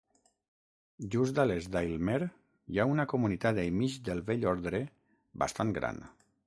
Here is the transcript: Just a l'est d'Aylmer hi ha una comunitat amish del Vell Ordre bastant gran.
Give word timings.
Just 1.15 1.41
a 1.43 1.45
l'est 1.49 1.69
d'Aylmer 1.75 2.17
hi 2.29 2.81
ha 2.85 2.89
una 2.95 3.07
comunitat 3.15 3.63
amish 3.67 4.01
del 4.09 4.27
Vell 4.33 4.51
Ordre 4.55 4.85
bastant 5.45 5.81
gran. 5.81 6.07